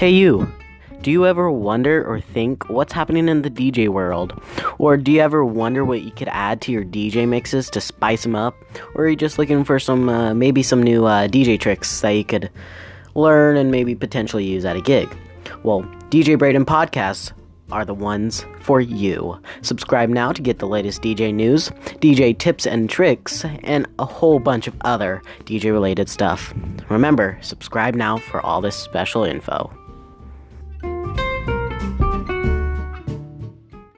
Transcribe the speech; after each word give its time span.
Hey, 0.00 0.12
you. 0.12 0.50
Do 1.02 1.10
you 1.10 1.26
ever 1.26 1.50
wonder 1.50 2.02
or 2.02 2.20
think 2.20 2.70
what's 2.70 2.94
happening 2.94 3.28
in 3.28 3.42
the 3.42 3.50
DJ 3.50 3.90
world? 3.90 4.32
Or 4.78 4.96
do 4.96 5.12
you 5.12 5.20
ever 5.20 5.44
wonder 5.44 5.84
what 5.84 6.00
you 6.00 6.10
could 6.10 6.28
add 6.28 6.62
to 6.62 6.72
your 6.72 6.86
DJ 6.86 7.28
mixes 7.28 7.68
to 7.68 7.82
spice 7.82 8.22
them 8.22 8.34
up? 8.34 8.56
Or 8.94 9.04
are 9.04 9.08
you 9.10 9.14
just 9.16 9.38
looking 9.38 9.62
for 9.62 9.78
some, 9.78 10.08
uh, 10.08 10.32
maybe 10.32 10.62
some 10.62 10.82
new 10.82 11.04
uh, 11.04 11.28
DJ 11.28 11.60
tricks 11.60 12.00
that 12.00 12.12
you 12.12 12.24
could 12.24 12.50
learn 13.14 13.58
and 13.58 13.70
maybe 13.70 13.94
potentially 13.94 14.42
use 14.42 14.64
at 14.64 14.74
a 14.74 14.80
gig? 14.80 15.14
Well, 15.64 15.82
DJ 16.08 16.38
Braden 16.38 16.64
podcasts 16.64 17.32
are 17.70 17.84
the 17.84 17.92
ones 17.92 18.46
for 18.62 18.80
you. 18.80 19.38
Subscribe 19.60 20.08
now 20.08 20.32
to 20.32 20.40
get 20.40 20.60
the 20.60 20.66
latest 20.66 21.02
DJ 21.02 21.34
news, 21.34 21.68
DJ 22.00 22.36
tips 22.38 22.66
and 22.66 22.88
tricks, 22.88 23.44
and 23.64 23.86
a 23.98 24.06
whole 24.06 24.38
bunch 24.38 24.66
of 24.66 24.74
other 24.80 25.22
DJ 25.44 25.70
related 25.72 26.08
stuff. 26.08 26.54
Remember, 26.88 27.36
subscribe 27.42 27.94
now 27.94 28.16
for 28.16 28.40
all 28.40 28.62
this 28.62 28.76
special 28.76 29.24
info. 29.24 29.70